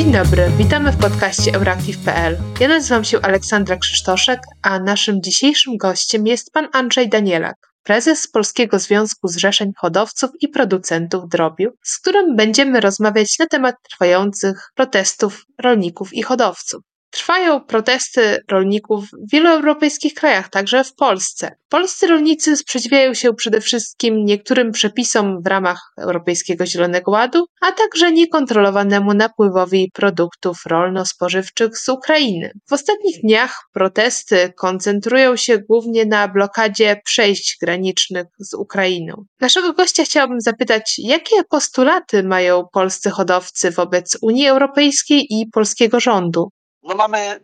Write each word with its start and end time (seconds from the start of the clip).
Dzień 0.00 0.12
dobry, 0.12 0.50
witamy 0.58 0.92
w 0.92 0.96
podcaście 0.96 1.54
Euractiv.pl. 1.54 2.36
Ja 2.60 2.68
nazywam 2.68 3.04
się 3.04 3.20
Aleksandra 3.20 3.76
Krzysztoszek, 3.76 4.40
a 4.62 4.78
naszym 4.78 5.22
dzisiejszym 5.22 5.76
gościem 5.76 6.26
jest 6.26 6.52
pan 6.52 6.68
Andrzej 6.72 7.08
Danielak, 7.08 7.56
prezes 7.82 8.28
Polskiego 8.28 8.78
Związku 8.78 9.28
Zrzeszeń 9.28 9.72
Hodowców 9.76 10.30
i 10.40 10.48
Producentów 10.48 11.28
Drobiu, 11.28 11.70
z 11.84 11.98
którym 11.98 12.36
będziemy 12.36 12.80
rozmawiać 12.80 13.38
na 13.38 13.46
temat 13.46 13.74
trwających 13.90 14.70
protestów 14.74 15.44
rolników 15.62 16.14
i 16.14 16.22
hodowców. 16.22 16.82
Trwają 17.10 17.60
protesty 17.60 18.38
rolników 18.50 19.04
w 19.04 19.32
wielu 19.32 19.48
europejskich 19.48 20.14
krajach, 20.14 20.48
także 20.48 20.84
w 20.84 20.94
Polsce. 20.94 21.56
Polscy 21.68 22.06
rolnicy 22.06 22.56
sprzeciwiają 22.56 23.14
się 23.14 23.34
przede 23.34 23.60
wszystkim 23.60 24.24
niektórym 24.24 24.72
przepisom 24.72 25.42
w 25.42 25.46
ramach 25.46 25.92
Europejskiego 25.98 26.66
Zielonego 26.66 27.10
Ładu, 27.10 27.46
a 27.60 27.72
także 27.72 28.12
niekontrolowanemu 28.12 29.14
napływowi 29.14 29.90
produktów 29.94 30.56
rolno-spożywczych 30.66 31.78
z 31.78 31.88
Ukrainy. 31.88 32.52
W 32.68 32.72
ostatnich 32.72 33.20
dniach 33.20 33.56
protesty 33.72 34.52
koncentrują 34.56 35.36
się 35.36 35.58
głównie 35.58 36.06
na 36.06 36.28
blokadzie 36.28 37.00
przejść 37.04 37.56
granicznych 37.60 38.26
z 38.38 38.54
Ukrainą. 38.54 39.24
Naszego 39.40 39.72
gościa 39.72 40.04
chciałabym 40.04 40.40
zapytać, 40.40 40.94
jakie 40.98 41.44
postulaty 41.50 42.22
mają 42.22 42.64
polscy 42.72 43.10
hodowcy 43.10 43.70
wobec 43.70 44.18
Unii 44.22 44.48
Europejskiej 44.48 45.26
i 45.30 45.46
polskiego 45.52 46.00
rządu? 46.00 46.50
No 46.82 46.94
mamy, 46.94 47.40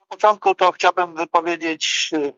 na 0.00 0.06
początku 0.08 0.54
to 0.54 0.72
chciałbym 0.72 1.14
wypowiedzieć 1.14 2.10
y, 2.12 2.32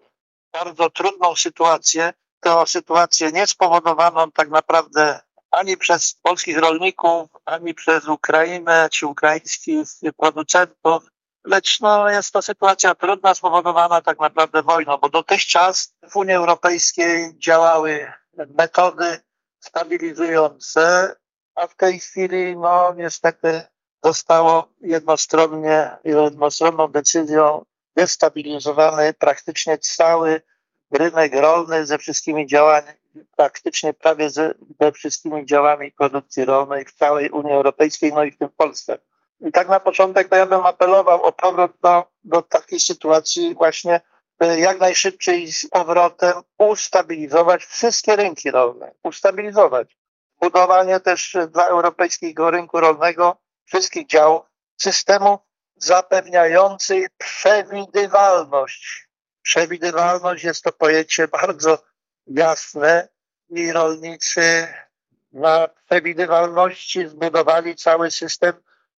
bardzo 0.52 0.90
trudną 0.90 1.36
sytuację. 1.36 2.12
To 2.40 2.66
sytuację 2.66 3.32
nie 3.32 3.46
spowodowaną 3.46 4.32
tak 4.32 4.48
naprawdę 4.48 5.20
ani 5.50 5.76
przez 5.76 6.14
polskich 6.22 6.58
rolników, 6.58 7.28
ani 7.44 7.74
przez 7.74 8.08
Ukrainę 8.08 8.88
czy 8.92 9.06
ukraińskich 9.06 9.88
producentów, 10.16 11.02
lecz 11.44 11.80
no, 11.80 12.10
jest 12.10 12.32
to 12.32 12.42
sytuacja 12.42 12.94
trudna, 12.94 13.34
spowodowana 13.34 14.00
tak 14.00 14.20
naprawdę 14.20 14.62
wojną, 14.62 14.96
bo 14.96 15.08
dotychczas 15.08 15.94
w 16.10 16.16
Unii 16.16 16.34
Europejskiej 16.34 17.38
działały 17.38 18.12
metody 18.58 19.20
stabilizujące, 19.60 21.14
a 21.54 21.66
w 21.66 21.76
tej 21.76 22.00
chwili, 22.00 22.56
no 22.56 22.94
niestety, 22.96 23.62
zostało 24.04 24.68
jednostronnie, 24.80 25.96
jednostronną 26.04 26.88
decyzją 26.88 27.64
destabilizowany 27.96 29.14
praktycznie 29.14 29.78
cały 29.78 30.42
rynek 30.90 31.34
rolny 31.34 31.86
ze 31.86 31.98
wszystkimi 31.98 32.46
działaniami, 32.46 32.98
praktycznie 33.36 33.94
prawie 33.94 34.30
ze, 34.30 34.54
ze 34.80 34.92
wszystkimi 34.92 35.46
działami 35.46 35.92
produkcji 35.92 36.44
rolnej 36.44 36.84
w 36.84 36.92
całej 36.92 37.30
Unii 37.30 37.52
Europejskiej, 37.52 38.12
no 38.12 38.24
i 38.24 38.30
w 38.30 38.38
tym 38.38 38.48
Polsce. 38.56 38.98
I 39.40 39.52
tak 39.52 39.68
na 39.68 39.80
początek 39.80 40.28
to 40.28 40.36
ja 40.36 40.46
bym 40.46 40.66
apelował 40.66 41.22
o 41.22 41.32
powrót 41.32 41.72
do, 41.82 42.04
do 42.24 42.42
takiej 42.42 42.80
sytuacji 42.80 43.54
właśnie 43.54 44.00
jak 44.40 44.80
najszybciej 44.80 45.52
z 45.52 45.68
powrotem 45.68 46.32
ustabilizować 46.58 47.64
wszystkie 47.64 48.16
rynki 48.16 48.50
rolne. 48.50 48.94
Ustabilizować. 49.02 49.96
Budowanie 50.40 51.00
też 51.00 51.36
dla 51.50 51.66
europejskiego 51.66 52.50
rynku 52.50 52.80
rolnego 52.80 53.36
wszystkich 53.68 54.06
dział 54.06 54.44
systemu 54.76 55.38
zapewniających 55.76 57.08
przewidywalność. 57.18 59.08
Przewidywalność 59.42 60.44
jest 60.44 60.64
to 60.64 60.72
pojęcie 60.72 61.28
bardzo 61.28 61.78
jasne 62.26 63.08
i 63.50 63.72
rolnicy 63.72 64.68
na 65.32 65.68
przewidywalności 65.86 67.08
zbudowali 67.08 67.76
cały 67.76 68.10
system 68.10 68.52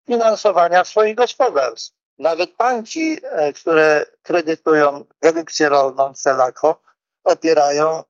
finansowania 0.07 0.85
swoich 0.85 1.15
gospodarstw. 1.15 1.95
Nawet 2.19 2.57
banki, 2.57 3.19
e, 3.23 3.53
które 3.53 4.07
kredytują 4.23 5.05
produkcję 5.21 5.69
rolną 5.69 6.15
CELACO, 6.15 6.83
opierają 7.25 8.03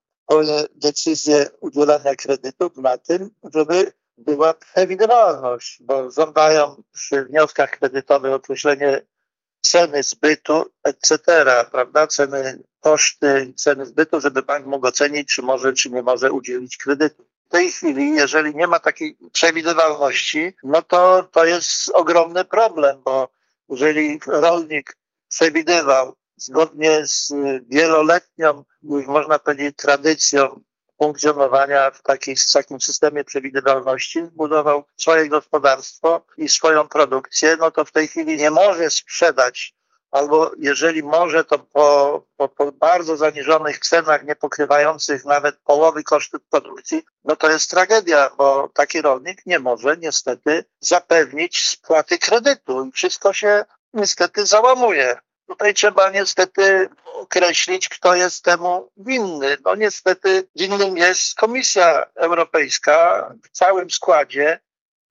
decyzje 0.75 1.51
udzielania 1.61 2.15
kredytów 2.15 2.77
na 2.77 2.99
tym, 2.99 3.31
żeby 3.55 3.93
była 4.21 4.55
przewidywalność, 4.55 5.79
bo 5.83 6.11
żądają 6.11 6.83
przy 6.93 7.25
wnioskach 7.25 7.79
kredytowych 7.79 8.33
określenie 8.33 9.03
ceny 9.61 10.03
zbytu, 10.03 10.71
etc., 10.85 11.19
prawda? 11.71 12.07
Ceny, 12.07 12.63
koszty, 12.81 13.53
ceny 13.57 13.87
zbytu, 13.87 14.21
żeby 14.21 14.43
bank 14.43 14.67
mógł 14.67 14.87
ocenić, 14.87 15.29
czy 15.29 15.43
może, 15.43 15.73
czy 15.73 15.91
nie 15.91 16.03
może 16.03 16.33
udzielić 16.33 16.77
kredytu. 16.77 17.25
W 17.49 17.51
tej 17.51 17.73
chwili, 17.73 18.11
jeżeli 18.11 18.55
nie 18.55 18.67
ma 18.67 18.79
takiej 18.79 19.17
przewidywalności, 19.33 20.57
no 20.63 20.83
to 20.83 21.23
to 21.23 21.45
jest 21.45 21.91
ogromny 21.95 22.45
problem, 22.45 23.03
bo 23.05 23.29
jeżeli 23.69 24.21
rolnik 24.27 24.97
przewidywał 25.29 26.17
zgodnie 26.37 27.07
z 27.07 27.33
wieloletnią, 27.69 28.65
można 29.07 29.39
powiedzieć, 29.39 29.77
tradycją 29.77 30.61
funkcjonowania 31.03 31.91
w, 31.91 32.03
takiej, 32.03 32.37
w 32.37 32.53
takim 32.53 32.81
systemie 32.81 33.25
przewidywalności, 33.25 34.27
zbudował 34.27 34.85
swoje 34.97 35.29
gospodarstwo 35.29 36.25
i 36.37 36.49
swoją 36.49 36.89
produkcję, 36.89 37.57
no 37.61 37.71
to 37.71 37.85
w 37.85 37.93
tej 37.93 38.09
chwili 38.09 38.37
nie 38.37 38.51
może 38.51 38.91
sprzedać 38.91 39.75
albo 40.11 40.51
jeżeli 40.59 41.03
może, 41.03 41.45
to 41.45 41.59
po, 41.59 42.23
po, 42.37 42.49
po, 42.49 42.73
bardzo 42.73 43.17
zaniżonych 43.17 43.79
cenach, 43.79 44.25
nie 44.25 44.37
pokrywających 44.37 45.25
nawet 45.25 45.57
połowy 45.57 46.03
kosztów 46.03 46.41
produkcji, 46.51 47.03
no 47.25 47.37
to 47.37 47.51
jest 47.51 47.71
tragedia, 47.71 48.31
bo 48.39 48.69
taki 48.75 49.03
rolnik 49.03 49.47
nie 49.47 49.59
może 49.59 49.97
niestety 49.97 50.65
zapewnić 50.81 51.69
spłaty 51.69 52.19
kredytu 52.19 52.85
i 52.85 52.93
wszystko 52.93 53.33
się 53.33 53.65
niestety 53.95 54.47
załamuje. 54.47 55.19
Tutaj 55.51 55.75
trzeba 55.75 56.11
niestety 56.11 56.89
określić, 57.05 57.89
kto 57.89 58.15
jest 58.15 58.45
temu 58.45 58.91
winny. 58.97 59.57
No 59.65 59.75
niestety 59.75 60.49
winnym 60.57 60.97
jest 60.97 61.35
Komisja 61.35 62.07
Europejska 62.15 63.29
w 63.43 63.51
całym 63.51 63.91
składzie, 63.91 64.61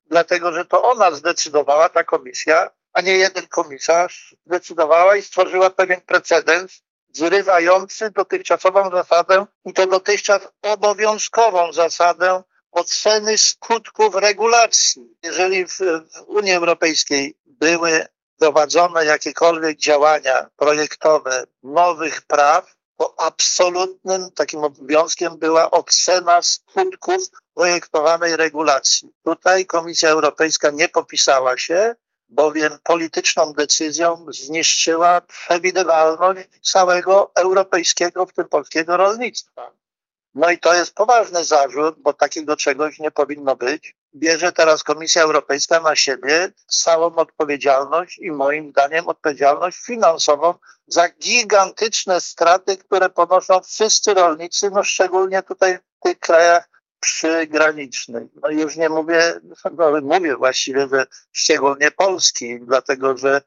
dlatego 0.06 0.54
że 0.54 0.66
to 0.66 0.84
ona 0.84 1.12
zdecydowała, 1.12 1.90
ta 1.90 2.04
komisja, 2.04 2.70
a 2.94 3.02
nie 3.02 3.18
jeden 3.18 3.48
komisarz, 3.48 4.36
zdecydowała 4.46 5.16
i 5.16 5.22
stworzyła 5.22 5.70
pewien 5.70 6.02
precedens 6.02 6.82
zrywający 7.14 8.12
dotychczasową 8.12 8.92
zasadę 8.92 9.46
i 9.66 9.74
to 9.74 9.88
dotychczas 9.88 10.48
obowiązkową 10.62 11.74
zasadę 11.74 12.44
oceny 12.72 13.38
skutków 13.38 14.16
regulacji. 14.16 15.16
Jeżeli 15.24 15.66
w 15.66 15.80
Unii 16.28 16.54
Europejskiej 16.54 17.36
były 17.46 18.06
prowadzone 18.40 19.06
jakiekolwiek 19.06 19.78
działania 19.78 20.50
projektowe 20.56 21.44
nowych 21.64 22.22
praw, 22.22 22.76
to 22.98 23.14
absolutnym 23.18 24.32
takim 24.32 24.64
obowiązkiem 24.64 25.38
była 25.38 25.72
ocena 25.72 26.42
skutków 26.42 27.22
projektowanej 27.54 28.36
regulacji. 28.38 29.14
Tutaj 29.24 29.66
Komisja 29.66 30.10
Europejska 30.10 30.70
nie 30.70 30.90
popisała 30.90 31.58
się, 31.58 31.96
bowiem 32.30 32.78
polityczną 32.84 33.54
decyzją 33.54 34.26
zniszczyła 34.30 35.22
przewidywalność 35.22 36.50
całego 36.62 37.32
europejskiego, 37.36 38.26
w 38.26 38.34
tym 38.34 38.50
polskiego 38.50 38.98
rolnictwa. 38.98 39.72
No 40.36 40.52
i 40.52 40.60
to 40.60 40.74
jest 40.74 40.94
poważny 40.94 41.44
zarzut, 41.44 41.96
bo 42.00 42.14
takiego 42.14 42.58
czegoś 42.58 43.00
nie 43.00 43.12
powinno 43.12 43.56
być. 43.56 43.96
Bierze 44.16 44.52
teraz 44.52 44.84
Komisja 44.84 45.24
Europejska 45.24 45.80
na 45.80 45.96
siebie 45.96 46.52
całą 46.68 47.16
odpowiedzialność 47.16 48.20
i 48.20 48.32
moim 48.32 48.70
zdaniem 48.70 49.08
odpowiedzialność 49.08 49.78
finansową 49.78 50.54
za 50.88 51.10
gigantyczne 51.10 52.22
straty, 52.22 52.78
które 52.78 53.10
ponoszą 53.10 53.62
wszyscy 53.62 54.14
rolnicy, 54.14 54.70
no 54.70 54.84
szczególnie 54.84 55.44
tutaj 55.44 55.78
w 55.78 56.04
tych 56.04 56.20
krajach 56.20 56.70
przygranicznych. 57.00 58.24
No 58.42 58.50
już 58.50 58.76
nie 58.76 58.90
mówię, 58.90 59.40
no 59.78 60.02
mówię 60.02 60.36
właściwie, 60.36 60.88
że 60.88 61.06
szczególnie 61.32 61.92
Polski, 61.92 62.60
dlatego 62.60 63.18
że 63.18 63.42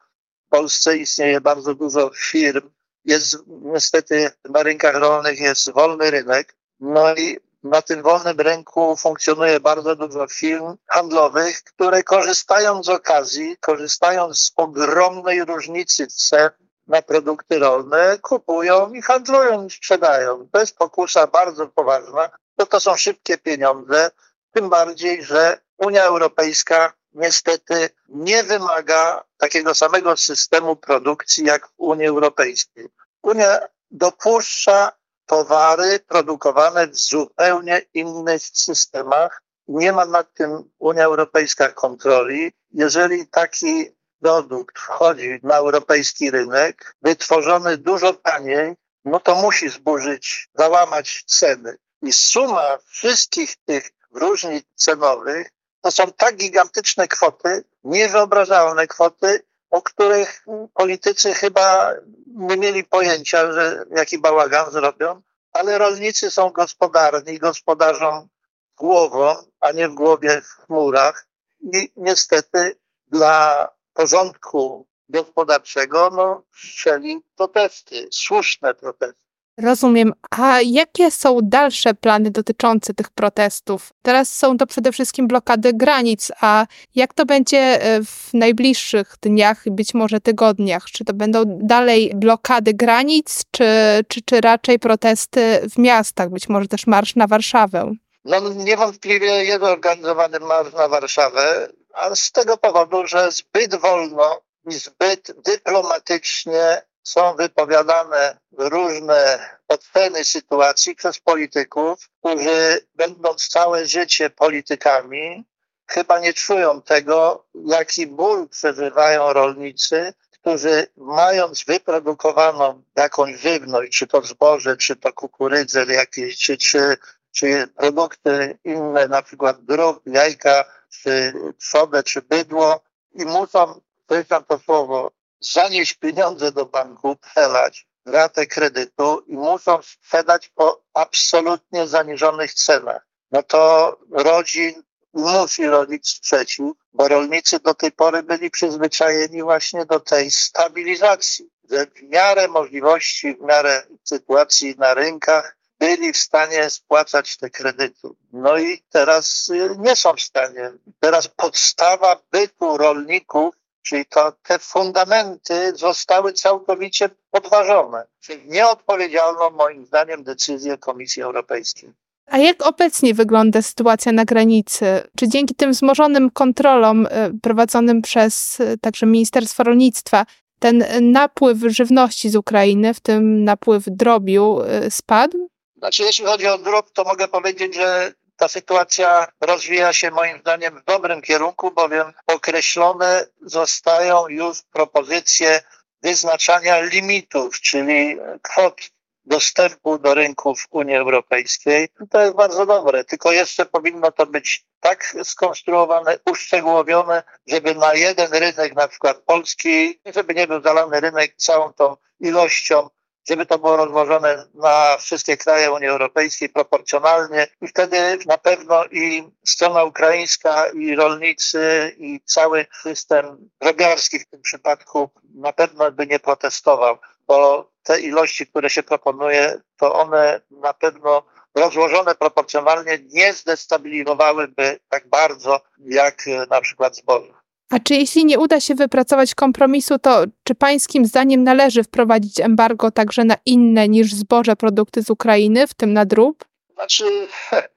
w 0.46 0.48
Polsce 0.48 0.96
istnieje 0.96 1.40
bardzo 1.40 1.74
dużo 1.74 2.10
firm, 2.16 2.70
jest 3.04 3.36
niestety 3.46 4.30
na 4.44 4.62
rynkach 4.62 4.94
rolnych 4.94 5.40
jest 5.40 5.72
wolny 5.72 6.10
rynek, 6.10 6.54
no 6.82 7.14
i 7.14 7.38
na 7.62 7.82
tym 7.82 8.02
wolnym 8.02 8.40
rynku 8.40 8.96
funkcjonuje 8.96 9.60
bardzo 9.60 9.96
dużo 9.96 10.26
firm 10.28 10.76
handlowych, 10.86 11.62
które 11.62 12.02
korzystają 12.02 12.82
z 12.82 12.88
okazji, 12.88 13.56
korzystają 13.60 14.34
z 14.34 14.52
ogromnej 14.56 15.44
różnicy 15.44 16.06
cen 16.06 16.50
na 16.86 17.02
produkty 17.02 17.58
rolne, 17.58 18.18
kupują 18.18 18.92
i 18.92 19.02
handlują 19.02 19.66
i 19.66 19.70
sprzedają. 19.70 20.48
To 20.52 20.60
jest 20.60 20.76
pokusa 20.76 21.26
bardzo 21.26 21.66
poważna, 21.66 22.30
bo 22.56 22.66
to 22.66 22.80
są 22.80 22.96
szybkie 22.96 23.38
pieniądze, 23.38 24.10
tym 24.52 24.70
bardziej, 24.70 25.24
że 25.24 25.60
Unia 25.78 26.04
Europejska 26.04 26.92
niestety 27.12 27.90
nie 28.08 28.42
wymaga 28.42 29.24
takiego 29.36 29.74
samego 29.74 30.16
systemu 30.16 30.76
produkcji 30.76 31.44
jak 31.44 31.68
w 31.68 31.72
Unii 31.76 32.06
Europejskiej. 32.06 32.88
Unia 33.22 33.58
dopuszcza 33.90 34.92
towary 35.26 36.00
produkowane 36.00 36.88
w 36.88 36.96
zupełnie 36.96 37.82
innych 37.94 38.42
systemach 38.42 39.42
nie 39.68 39.92
ma 39.92 40.06
nad 40.06 40.34
tym 40.34 40.70
Unia 40.78 41.04
Europejska 41.04 41.68
kontroli. 41.68 42.52
Jeżeli 42.70 43.26
taki 43.26 43.86
produkt 44.20 44.78
wchodzi 44.78 45.40
na 45.42 45.56
europejski 45.56 46.30
rynek, 46.30 46.96
wytworzony 47.02 47.78
dużo 47.78 48.12
taniej, 48.12 48.74
no 49.04 49.20
to 49.20 49.34
musi 49.34 49.68
zburzyć, 49.68 50.48
załamać 50.54 51.24
ceny. 51.26 51.76
I 52.02 52.12
suma 52.12 52.78
wszystkich 52.86 53.56
tych 53.64 53.90
różnic 54.14 54.64
cenowych 54.74 55.50
to 55.80 55.90
są 55.90 56.12
tak 56.12 56.36
gigantyczne 56.36 57.08
kwoty, 57.08 57.64
niewyobrażalne 57.84 58.86
kwoty, 58.86 59.42
o 59.72 59.82
których 59.82 60.44
politycy 60.74 61.34
chyba 61.34 61.94
nie 62.26 62.56
mieli 62.56 62.84
pojęcia, 62.84 63.52
że 63.52 63.84
jaki 63.96 64.18
bałagan 64.18 64.70
zrobią, 64.70 65.22
ale 65.52 65.78
rolnicy 65.78 66.30
są 66.30 66.50
gospodarni, 66.50 67.38
gospodarzą 67.38 68.28
głową, 68.76 69.34
a 69.60 69.72
nie 69.72 69.88
w 69.88 69.94
głowie 69.94 70.40
w 70.40 70.66
chmurach. 70.66 71.26
I 71.60 71.92
niestety 71.96 72.76
dla 73.06 73.68
porządku 73.92 74.86
gospodarczego 75.08 76.10
no, 76.12 76.42
strzeli 76.54 77.22
protesty, 77.36 78.08
słuszne 78.10 78.74
protesty. 78.74 79.22
Rozumiem. 79.62 80.12
A 80.30 80.60
jakie 80.60 81.10
są 81.10 81.38
dalsze 81.42 81.94
plany 81.94 82.30
dotyczące 82.30 82.94
tych 82.94 83.10
protestów? 83.10 83.92
Teraz 84.02 84.36
są 84.36 84.58
to 84.58 84.66
przede 84.66 84.92
wszystkim 84.92 85.28
blokady 85.28 85.72
granic, 85.72 86.32
a 86.40 86.66
jak 86.94 87.14
to 87.14 87.26
będzie 87.26 87.58
e, 87.58 88.04
w 88.04 88.34
najbliższych 88.34 89.16
dniach, 89.22 89.64
być 89.66 89.94
może 89.94 90.20
tygodniach? 90.20 90.84
Czy 90.84 91.04
to 91.04 91.12
będą 91.12 91.42
dalej 91.46 92.12
blokady 92.14 92.74
granic, 92.74 93.42
czy, 93.50 93.64
czy, 94.08 94.22
czy 94.22 94.40
raczej 94.40 94.78
protesty 94.78 95.60
w 95.74 95.78
miastach, 95.78 96.30
być 96.30 96.48
może 96.48 96.68
też 96.68 96.86
marsz 96.86 97.16
na 97.16 97.26
Warszawę? 97.26 97.92
No 98.24 98.40
niewątpliwie 98.48 99.44
jest 99.44 99.62
organizowany 99.62 100.40
marsz 100.40 100.72
na 100.72 100.88
Warszawę, 100.88 101.68
ale 101.94 102.16
z 102.16 102.32
tego 102.32 102.56
powodu, 102.56 103.06
że 103.06 103.30
zbyt 103.32 103.74
wolno 103.74 104.40
i 104.66 104.72
zbyt 104.72 105.32
dyplomatycznie 105.44 106.82
są 107.02 107.36
wypowiadane 107.36 108.38
różne 108.58 109.38
oceny 109.68 110.24
sytuacji 110.24 110.94
przez 110.94 111.20
polityków, 111.20 112.08
którzy 112.18 112.86
będąc 112.94 113.48
całe 113.48 113.86
życie 113.86 114.30
politykami, 114.30 115.44
chyba 115.86 116.18
nie 116.18 116.32
czują 116.34 116.82
tego, 116.82 117.46
jaki 117.66 118.06
ból 118.06 118.48
przeżywają 118.48 119.32
rolnicy, 119.32 120.14
którzy 120.30 120.86
mając 120.96 121.64
wyprodukowaną 121.64 122.82
jakąś 122.96 123.40
żywność, 123.40 123.98
czy 123.98 124.06
to 124.06 124.22
zboże, 124.22 124.76
czy 124.76 124.96
to 124.96 125.12
kukurydzę 125.12 125.84
jakieś, 125.84 126.38
czy, 126.38 126.56
czy, 126.56 126.96
czy 127.32 127.68
produkty 127.76 128.58
inne, 128.64 129.08
na 129.08 129.22
przykład 129.22 129.64
drób, 129.64 130.02
jajka, 130.06 130.64
czy 130.90 131.32
trzodę, 131.58 132.02
czy 132.02 132.22
bydło 132.22 132.80
i 133.14 133.24
muszą, 133.24 133.80
słyszałem 134.08 134.44
to 134.44 134.58
słowo, 134.58 135.10
zanieść 135.42 135.94
pieniądze 135.94 136.52
do 136.52 136.66
banku, 136.66 137.16
przelać 137.16 137.86
ratę 138.06 138.46
kredytu 138.46 139.22
i 139.26 139.36
muszą 139.36 139.82
sprzedać 139.82 140.48
po 140.48 140.82
absolutnie 140.94 141.86
zaniżonych 141.86 142.54
cenach. 142.54 143.06
No 143.30 143.42
to 143.42 143.96
rodzin 144.10 144.82
musi 145.14 145.66
rodzić 145.66 146.08
sprzeciw, 146.08 146.66
bo 146.92 147.08
rolnicy 147.08 147.60
do 147.60 147.74
tej 147.74 147.92
pory 147.92 148.22
byli 148.22 148.50
przyzwyczajeni 148.50 149.42
właśnie 149.42 149.86
do 149.86 150.00
tej 150.00 150.30
stabilizacji, 150.30 151.50
że 151.70 151.86
w 151.86 152.02
miarę 152.02 152.48
możliwości, 152.48 153.34
w 153.34 153.40
miarę 153.40 153.82
sytuacji 154.04 154.74
na 154.78 154.94
rynkach 154.94 155.56
byli 155.78 156.12
w 156.12 156.18
stanie 156.18 156.70
spłacać 156.70 157.36
te 157.36 157.50
kredyty. 157.50 158.08
No 158.32 158.58
i 158.58 158.82
teraz 158.90 159.50
nie 159.78 159.96
są 159.96 160.12
w 160.14 160.22
stanie. 160.22 160.72
Teraz 161.00 161.28
podstawa 161.28 162.22
bytu 162.30 162.76
rolników 162.76 163.54
Czyli 163.82 164.06
to, 164.06 164.32
te 164.42 164.58
fundamenty 164.58 165.72
zostały 165.76 166.32
całkowicie 166.32 167.10
podważone. 167.30 168.06
Czyli 168.20 168.48
nieodpowiedzialną 168.48 169.50
moim 169.50 169.86
zdaniem 169.86 170.24
decyzję 170.24 170.78
Komisji 170.78 171.22
Europejskiej. 171.22 171.92
A 172.26 172.38
jak 172.38 172.66
obecnie 172.66 173.14
wygląda 173.14 173.62
sytuacja 173.62 174.12
na 174.12 174.24
granicy? 174.24 175.02
Czy 175.16 175.28
dzięki 175.28 175.54
tym 175.54 175.72
wzmożonym 175.72 176.30
kontrolom 176.30 177.06
e, 177.10 177.30
prowadzonym 177.42 178.02
przez 178.02 178.60
e, 178.60 178.78
także 178.78 179.06
Ministerstwo 179.06 179.62
Rolnictwa 179.62 180.26
ten 180.58 180.84
napływ 181.00 181.58
żywności 181.66 182.30
z 182.30 182.36
Ukrainy, 182.36 182.94
w 182.94 183.00
tym 183.00 183.44
napływ 183.44 183.84
drobiu, 183.86 184.60
e, 184.60 184.90
spadł? 184.90 185.48
Znaczy, 185.76 186.02
jeśli 186.02 186.24
chodzi 186.24 186.46
o 186.46 186.58
drób, 186.58 186.90
to 186.92 187.04
mogę 187.04 187.28
powiedzieć, 187.28 187.74
że 187.74 188.12
ta 188.42 188.48
sytuacja 188.48 189.26
rozwija 189.40 189.92
się 189.92 190.10
moim 190.10 190.38
zdaniem 190.38 190.78
w 190.80 190.84
dobrym 190.84 191.22
kierunku, 191.22 191.70
bowiem 191.70 192.12
określone 192.26 193.26
zostają 193.42 194.28
już 194.28 194.62
propozycje 194.62 195.60
wyznaczania 196.02 196.80
limitów, 196.80 197.60
czyli 197.60 198.16
kwot 198.42 198.80
dostępu 199.24 199.98
do 199.98 200.14
rynków 200.14 200.66
Unii 200.70 200.96
Europejskiej. 200.96 201.88
To 202.10 202.20
jest 202.20 202.34
bardzo 202.34 202.66
dobre, 202.66 203.04
tylko 203.04 203.32
jeszcze 203.32 203.66
powinno 203.66 204.12
to 204.12 204.26
być 204.26 204.64
tak 204.80 205.16
skonstruowane, 205.24 206.18
uszczegółowione, 206.30 207.22
żeby 207.46 207.74
na 207.74 207.94
jeden 207.94 208.32
rynek, 208.32 208.74
na 208.74 208.88
przykład 208.88 209.16
polski, 209.18 210.00
żeby 210.14 210.34
nie 210.34 210.46
był 210.46 210.62
zalany 210.62 211.00
rynek 211.00 211.36
całą 211.36 211.72
tą 211.72 211.96
ilością 212.20 212.88
żeby 213.28 213.46
to 213.46 213.58
było 213.58 213.76
rozłożone 213.76 214.46
na 214.54 214.96
wszystkie 214.98 215.36
kraje 215.36 215.72
Unii 215.72 215.88
Europejskiej 215.88 216.48
proporcjonalnie 216.48 217.46
i 217.60 217.68
wtedy 217.68 218.18
na 218.26 218.38
pewno 218.38 218.84
i 218.84 219.28
strona 219.46 219.84
ukraińska, 219.84 220.66
i 220.66 220.96
rolnicy, 220.96 221.94
i 221.98 222.20
cały 222.24 222.66
system 222.82 223.50
drobiarski 223.60 224.18
w 224.18 224.26
tym 224.26 224.42
przypadku 224.42 225.10
na 225.34 225.52
pewno 225.52 225.92
by 225.92 226.06
nie 226.06 226.18
protestował, 226.18 226.98
bo 227.26 227.70
te 227.82 228.00
ilości, 228.00 228.46
które 228.46 228.70
się 228.70 228.82
proponuje, 228.82 229.60
to 229.76 229.94
one 229.94 230.40
na 230.50 230.74
pewno 230.74 231.22
rozłożone 231.54 232.14
proporcjonalnie 232.14 232.98
nie 233.08 233.32
zdestabilizowałyby 233.32 234.80
tak 234.88 235.08
bardzo 235.08 235.60
jak 235.78 236.24
na 236.50 236.60
przykład 236.60 236.96
zboże. 236.96 237.41
A 237.72 237.78
czy 237.78 237.94
jeśli 237.94 238.24
nie 238.24 238.38
uda 238.38 238.60
się 238.60 238.74
wypracować 238.74 239.34
kompromisu, 239.34 239.98
to 239.98 240.24
czy 240.44 240.54
pańskim 240.54 241.06
zdaniem 241.06 241.44
należy 241.44 241.82
wprowadzić 241.82 242.40
embargo 242.40 242.90
także 242.90 243.24
na 243.24 243.36
inne 243.46 243.88
niż 243.88 244.14
zboże 244.14 244.56
produkty 244.56 245.02
z 245.02 245.10
Ukrainy, 245.10 245.66
w 245.66 245.74
tym 245.74 245.92
na 245.92 246.04
drób? 246.04 246.44
Znaczy, 246.74 247.04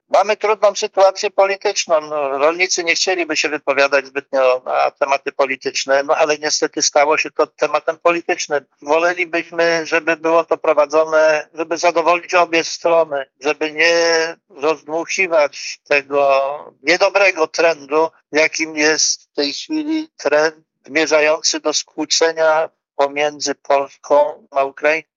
mamy 0.09 0.37
trudną 0.37 0.75
sytuację 0.75 1.31
polityczną. 1.31 2.01
No, 2.01 2.37
rolnicy 2.37 2.83
nie 2.83 2.95
chcieliby 2.95 3.35
się 3.35 3.49
wypowiadać 3.49 4.05
zbytnio 4.05 4.61
na 4.65 4.91
tematy 4.91 5.31
polityczne, 5.31 6.03
no 6.03 6.15
ale 6.15 6.37
niestety 6.37 6.81
stało 6.81 7.17
się 7.17 7.31
to 7.31 7.47
tematem 7.47 7.97
politycznym. 7.97 8.65
Wolelibyśmy, 8.81 9.85
żeby 9.85 10.17
było 10.17 10.43
to 10.43 10.57
prowadzone, 10.57 11.47
żeby 11.53 11.77
zadowolić 11.77 12.33
obie 12.33 12.63
strony, 12.63 13.25
żeby 13.39 13.71
nie 13.71 14.35
rozdmuchiwać 14.49 15.79
tego 15.87 16.73
niedobrego 16.83 17.47
trendu, 17.47 18.09
jakim 18.31 18.75
jest 18.75 19.23
w 19.23 19.35
tej 19.35 19.53
chwili 19.53 20.09
trend 20.17 20.55
zmierzający 20.85 21.59
do 21.59 21.73
skłócenia 21.73 22.69
pomiędzy 22.95 23.55
Polską 23.55 24.47
a 24.51 24.63
Ukrainą. 24.63 25.15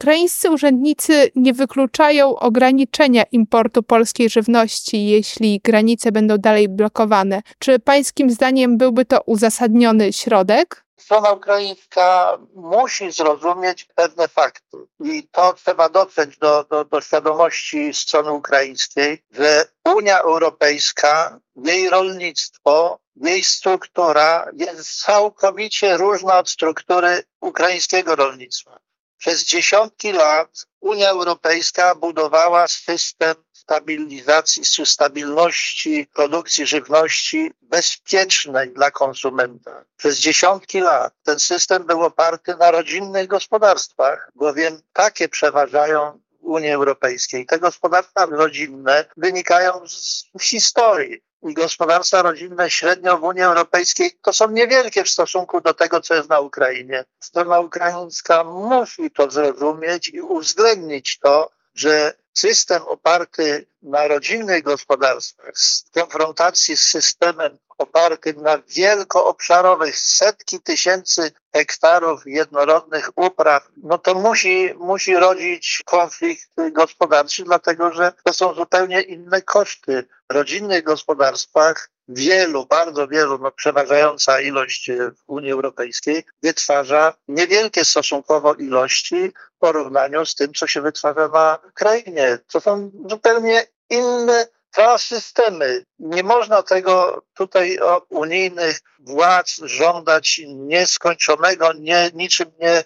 Ukraińscy 0.00 0.50
urzędnicy 0.50 1.30
nie 1.34 1.52
wykluczają 1.52 2.36
ograniczenia 2.36 3.24
importu 3.32 3.82
polskiej 3.82 4.30
żywności, 4.30 5.06
jeśli 5.06 5.60
granice 5.64 6.12
będą 6.12 6.38
dalej 6.38 6.68
blokowane. 6.68 7.42
Czy 7.58 7.78
pańskim 7.78 8.30
zdaniem 8.30 8.78
byłby 8.78 9.04
to 9.04 9.20
uzasadniony 9.26 10.12
środek? 10.12 10.84
Strona 10.98 11.32
ukraińska 11.32 12.38
musi 12.54 13.12
zrozumieć 13.12 13.84
pewne 13.94 14.28
fakty 14.28 14.76
i 15.04 15.28
to 15.32 15.52
trzeba 15.52 15.88
dotrzeć 15.88 16.38
do, 16.38 16.64
do, 16.64 16.84
do 16.84 17.00
świadomości 17.00 17.94
strony 17.94 18.32
ukraińskiej, 18.32 19.22
że 19.32 19.64
Unia 19.96 20.20
Europejska, 20.20 21.40
jej 21.56 21.90
rolnictwo, 21.90 22.98
jej 23.16 23.44
struktura 23.44 24.46
jest 24.56 25.00
całkowicie 25.00 25.96
różna 25.96 26.38
od 26.38 26.50
struktury 26.50 27.22
ukraińskiego 27.40 28.16
rolnictwa. 28.16 28.78
Przez 29.18 29.44
dziesiątki 29.44 30.12
lat 30.12 30.66
Unia 30.80 31.10
Europejska 31.10 31.94
budowała 31.94 32.68
system 32.68 33.34
stabilizacji, 33.52 34.64
stabilności 34.84 36.06
produkcji 36.14 36.66
żywności 36.66 37.52
bezpiecznej 37.62 38.70
dla 38.70 38.90
konsumenta. 38.90 39.84
Przez 39.96 40.18
dziesiątki 40.18 40.80
lat 40.80 41.14
ten 41.22 41.38
system 41.40 41.86
był 41.86 42.02
oparty 42.02 42.56
na 42.56 42.70
rodzinnych 42.70 43.26
gospodarstwach, 43.28 44.30
bowiem 44.34 44.82
takie 44.92 45.28
przeważają 45.28 46.20
Unii 46.46 46.70
Europejskiej. 46.70 47.46
Te 47.46 47.58
gospodarstwa 47.58 48.26
rodzinne 48.26 49.04
wynikają 49.16 49.88
z 49.88 50.24
historii 50.40 51.26
gospodarstwa 51.42 52.22
rodzinne 52.22 52.70
średnio 52.70 53.18
w 53.18 53.22
Unii 53.22 53.42
Europejskiej 53.42 54.18
to 54.22 54.32
są 54.32 54.50
niewielkie 54.50 55.04
w 55.04 55.10
stosunku 55.10 55.60
do 55.60 55.74
tego, 55.74 56.00
co 56.00 56.14
jest 56.14 56.28
na 56.28 56.40
Ukrainie. 56.40 57.04
Strona 57.20 57.60
ukraińska 57.60 58.44
musi 58.44 59.10
to 59.10 59.30
zrozumieć 59.30 60.08
i 60.08 60.20
uwzględnić 60.20 61.18
to, 61.18 61.50
że 61.74 62.14
system 62.34 62.82
oparty 62.82 63.66
na 63.82 64.08
rodzinnych 64.08 64.62
gospodarstwach 64.62 65.52
w 65.56 65.90
konfrontacji 65.90 66.76
z 66.76 66.82
systemem 66.82 67.58
opartym 67.78 68.42
na 68.42 68.58
wielkoobszarowych, 68.58 69.98
setki 69.98 70.60
tysięcy 70.60 71.32
hektarów 71.52 72.22
jednorodnych 72.26 73.10
upraw, 73.16 73.68
no 73.76 73.98
to 73.98 74.14
musi, 74.14 74.74
musi 74.78 75.16
rodzić 75.16 75.82
konflikt 75.86 76.50
gospodarczy, 76.72 77.44
dlatego 77.44 77.92
że 77.92 78.12
to 78.24 78.32
są 78.32 78.54
zupełnie 78.54 79.00
inne 79.00 79.42
koszty. 79.42 80.04
W 80.30 80.34
rodzinnych 80.34 80.82
gospodarstwach 80.82 81.90
wielu, 82.08 82.66
bardzo 82.66 83.08
wielu, 83.08 83.38
no 83.38 83.52
przeważająca 83.52 84.40
ilość 84.40 84.90
w 84.90 85.22
Unii 85.26 85.52
Europejskiej 85.52 86.24
wytwarza 86.42 87.14
niewielkie 87.28 87.84
stosunkowo 87.84 88.54
ilości 88.54 89.32
w 89.56 89.58
porównaniu 89.58 90.26
z 90.26 90.34
tym, 90.34 90.54
co 90.54 90.66
się 90.66 90.80
wytwarza 90.80 91.28
na 91.28 91.58
Ukrainie. 91.68 92.38
To 92.52 92.60
są 92.60 92.90
zupełnie 93.10 93.66
inne 93.90 94.46
dwa 94.76 94.98
systemy. 94.98 95.84
Nie 95.98 96.22
można 96.22 96.62
tego 96.62 97.22
tutaj 97.34 97.78
od 97.78 98.06
unijnych 98.08 98.80
władz 98.98 99.60
żądać 99.62 100.40
nieskończonego, 100.46 101.72
nie, 101.72 102.10
niczym 102.14 102.52
nie, 102.60 102.84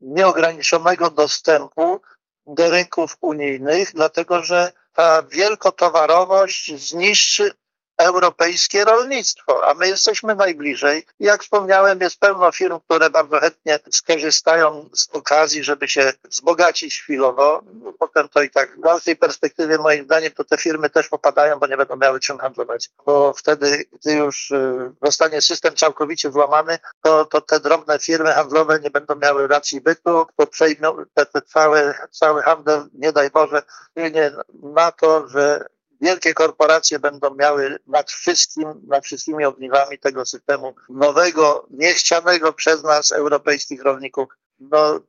nieograniczonego 0.00 1.10
dostępu 1.10 2.00
do 2.46 2.70
rynków 2.70 3.16
unijnych, 3.20 3.92
dlatego 3.94 4.42
że 4.42 4.72
ta 4.92 5.22
wielkotowarowość 5.22 6.80
zniszczy 6.80 7.52
europejskie 8.00 8.84
rolnictwo, 8.84 9.68
a 9.68 9.74
my 9.74 9.88
jesteśmy 9.88 10.34
najbliżej. 10.34 11.06
Jak 11.20 11.42
wspomniałem, 11.42 12.00
jest 12.00 12.20
pełno 12.20 12.52
firm, 12.52 12.80
które 12.80 13.10
bardzo 13.10 13.40
chętnie 13.40 13.78
skorzystają 13.90 14.90
z 14.94 15.08
okazji, 15.12 15.64
żeby 15.64 15.88
się 15.88 16.12
wzbogacić 16.24 17.02
chwilowo. 17.02 17.62
Potem 17.98 18.28
to 18.28 18.42
i 18.42 18.50
tak 18.50 18.76
w 18.76 18.80
dalszej 18.80 19.16
perspektywie, 19.16 19.78
moim 19.78 20.04
zdaniem, 20.04 20.32
to 20.32 20.44
te 20.44 20.56
firmy 20.58 20.90
też 20.90 21.08
popadają, 21.08 21.58
bo 21.58 21.66
nie 21.66 21.76
będą 21.76 21.96
miały 21.96 22.20
czym 22.20 22.38
handlować. 22.38 22.90
Bo 23.06 23.32
wtedy, 23.32 23.84
gdy 23.92 24.12
już 24.12 24.50
y, 24.50 24.92
zostanie 25.02 25.42
system 25.42 25.74
całkowicie 25.74 26.30
włamany, 26.30 26.78
to, 27.02 27.24
to 27.24 27.40
te 27.40 27.60
drobne 27.60 27.98
firmy 27.98 28.32
handlowe 28.32 28.80
nie 28.80 28.90
będą 28.90 29.16
miały 29.16 29.48
racji 29.48 29.80
bytu, 29.80 30.26
to 30.36 30.46
przejmą 30.46 30.96
te, 31.14 31.26
te 31.26 31.42
cały, 31.42 31.94
cały 32.10 32.42
handel, 32.42 32.88
nie 32.92 33.12
daj 33.12 33.30
Boże, 33.30 33.62
nie 33.96 34.32
na 34.62 34.92
to, 34.92 35.28
że 35.28 35.64
wielkie 36.00 36.34
korporacje 36.34 36.98
będą 36.98 37.34
miały 37.34 37.78
nad 37.86 38.10
wszystkim, 38.10 38.80
nad 38.86 39.04
wszystkimi 39.04 39.44
ogniwami 39.44 39.98
tego 39.98 40.26
systemu 40.26 40.74
nowego, 40.88 41.66
niechcianego 41.70 42.52
przez 42.52 42.82
nas, 42.82 43.12
europejskich 43.12 43.82
rolników, 43.82 44.28
no, 44.60 45.00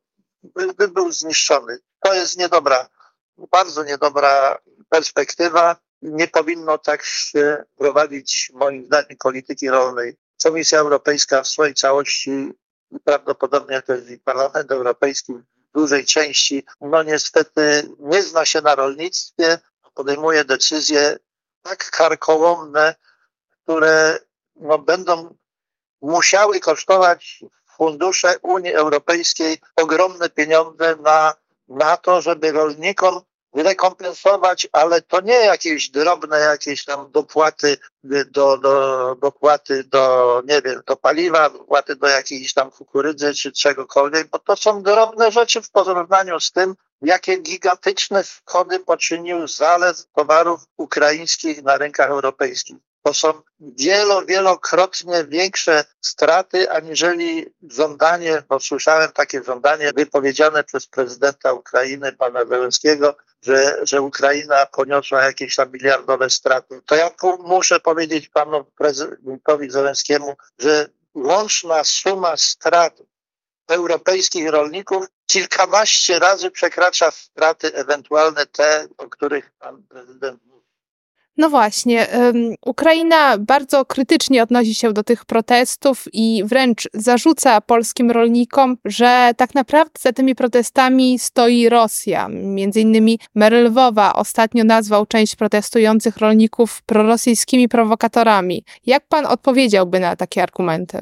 by, 0.43 0.73
by 0.73 0.87
był 0.87 1.11
zniszczony. 1.11 1.79
To 1.99 2.13
jest 2.13 2.37
niedobra, 2.37 2.89
bardzo 3.37 3.83
niedobra 3.83 4.57
perspektywa. 4.89 5.75
Nie 6.01 6.27
powinno 6.27 6.77
tak 6.77 7.03
się 7.03 7.63
prowadzić, 7.77 8.51
moim 8.53 8.85
zdaniem, 8.85 9.17
polityki 9.19 9.69
rolnej. 9.69 10.17
Komisja 10.43 10.79
Europejska 10.79 11.43
w 11.43 11.47
swojej 11.47 11.73
całości 11.73 12.53
prawdopodobnie 13.03 13.81
też 13.81 14.09
i 14.09 14.17
Parlament 14.17 14.71
Europejski 14.71 15.33
w 15.33 15.73
dużej 15.73 16.05
części, 16.05 16.63
no 16.81 17.03
niestety 17.03 17.89
nie 17.99 18.23
zna 18.23 18.45
się 18.45 18.61
na 18.61 18.75
rolnictwie, 18.75 19.59
podejmuje 19.93 20.45
decyzje 20.45 21.17
tak 21.61 21.91
karkołomne, 21.91 22.95
które 23.63 24.19
no, 24.55 24.77
będą 24.77 25.35
musiały 26.01 26.59
kosztować 26.59 27.43
fundusze 27.77 28.35
Unii 28.41 28.73
Europejskiej 28.73 29.57
ogromne 29.75 30.29
pieniądze 30.29 30.95
na, 30.95 31.33
na 31.67 31.97
to, 31.97 32.21
żeby 32.21 32.51
rolnikom 32.51 33.21
rekompensować, 33.53 34.67
ale 34.71 35.01
to 35.01 35.21
nie 35.21 35.33
jakieś 35.33 35.89
drobne 35.89 36.39
jakieś 36.39 36.85
tam 36.85 37.11
dopłaty 37.11 37.77
do, 38.03 38.57
do, 38.57 39.15
dopłaty 39.21 39.83
do, 39.83 40.43
nie 40.45 40.61
wiem, 40.61 40.81
do 40.87 40.95
paliwa, 40.95 41.49
dopłaty 41.49 41.95
do 41.95 42.07
jakiejś 42.07 42.53
tam 42.53 42.71
kukurydzy 42.71 43.33
czy 43.33 43.51
czegokolwiek, 43.51 44.27
bo 44.27 44.39
to 44.39 44.55
są 44.55 44.83
drobne 44.83 45.31
rzeczy 45.31 45.61
w 45.61 45.69
porównaniu 45.69 46.39
z 46.39 46.51
tym, 46.51 46.75
jakie 47.01 47.37
gigantyczne 47.37 48.23
szkody 48.23 48.79
poczynił 48.79 49.47
zalew 49.47 50.05
towarów 50.15 50.61
ukraińskich 50.77 51.63
na 51.63 51.77
rynkach 51.77 52.09
europejskich. 52.09 52.77
To 53.03 53.13
są 53.13 53.41
wielo, 53.59 54.25
wielokrotnie 54.25 55.25
większe 55.27 55.85
straty, 56.01 56.71
aniżeli 56.71 57.53
żądanie, 57.69 58.43
bo 58.49 58.59
słyszałem 58.59 59.11
takie 59.11 59.43
żądanie 59.43 59.91
wypowiedziane 59.95 60.63
przez 60.63 60.87
prezydenta 60.87 61.53
Ukrainy, 61.53 62.13
pana 62.13 62.45
Zelenskiego, 62.45 63.15
że, 63.41 63.79
że 63.83 64.01
Ukraina 64.01 64.65
poniosła 64.65 65.23
jakieś 65.23 65.55
tam 65.55 65.71
miliardowe 65.71 66.29
straty. 66.29 66.81
To 66.85 66.95
ja 66.95 67.11
muszę 67.39 67.79
powiedzieć 67.79 68.29
panu 68.29 68.63
prezydentowi 68.63 69.69
Zelenskiemu, 69.69 70.35
że 70.59 70.89
łączna 71.13 71.83
suma 71.83 72.37
strat 72.37 73.01
europejskich 73.67 74.49
rolników 74.49 75.05
kilkanaście 75.25 76.19
razy 76.19 76.51
przekracza 76.51 77.11
straty 77.11 77.73
ewentualne 77.73 78.45
te, 78.45 78.87
o 78.97 79.09
których 79.09 79.51
pan 79.59 79.83
prezydent 79.83 80.45
mówi. 80.45 80.60
No 81.37 81.49
właśnie, 81.49 82.07
Ukraina 82.65 83.37
bardzo 83.37 83.85
krytycznie 83.85 84.43
odnosi 84.43 84.75
się 84.75 84.93
do 84.93 85.03
tych 85.03 85.25
protestów 85.25 86.03
i 86.13 86.43
wręcz 86.45 86.87
zarzuca 86.93 87.61
polskim 87.61 88.11
rolnikom, 88.11 88.77
że 88.85 89.31
tak 89.37 89.55
naprawdę 89.55 89.91
za 89.99 90.13
tymi 90.13 90.35
protestami 90.35 91.19
stoi 91.19 91.69
Rosja. 91.69 92.27
Między 92.29 92.81
innymi 92.81 93.19
mer 93.35 93.53
Lwowa 93.53 94.13
ostatnio 94.13 94.63
nazwał 94.63 95.05
część 95.05 95.35
protestujących 95.35 96.17
rolników 96.17 96.81
prorosyjskimi 96.81 97.69
prowokatorami. 97.69 98.65
Jak 98.85 99.07
pan 99.07 99.25
odpowiedziałby 99.25 99.99
na 99.99 100.15
takie 100.15 100.43
argumenty? 100.43 100.99